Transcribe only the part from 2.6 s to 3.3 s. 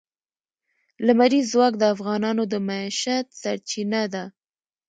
معیشت